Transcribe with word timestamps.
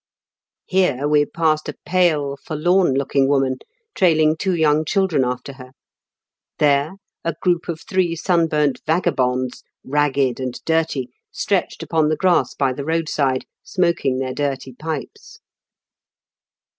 Here 0.65 1.07
we 1.07 1.25
passed 1.27 1.69
a 1.69 1.77
pale, 1.85 2.35
forlorn 2.35 2.95
looking 2.95 3.27
woman, 3.27 3.59
trailing 3.93 4.35
two 4.35 4.55
young 4.55 4.83
children 4.83 5.23
after 5.23 5.53
her; 5.61 5.73
there 6.57 6.93
a 7.23 7.35
group 7.39 7.69
of 7.69 7.81
three 7.87 8.15
sunburnt 8.15 8.81
vagabonds, 8.87 9.63
ragged 9.85 10.39
and 10.39 10.59
dirty, 10.65 11.11
stretched 11.31 11.83
upon 11.83 12.09
the 12.09 12.17
grass 12.17 12.55
by 12.55 12.73
the 12.73 12.83
road 12.83 13.09
side, 13.09 13.45
smoking 13.63 14.17
their 14.17 14.33
dirty 14.33 14.73
pipes. 14.73 15.37